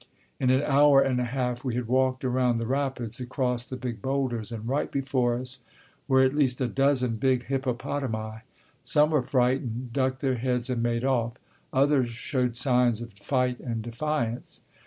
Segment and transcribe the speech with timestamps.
[0.39, 4.01] In an hour and a half we had walked around the rapids, across the big
[4.01, 5.59] boulders, and right before us
[6.07, 8.41] were at least a dozen big hippopotami.
[8.83, 11.33] Some were frightened, ducked their heads and made off;
[11.71, 14.61] others showed signs of fight and defiance.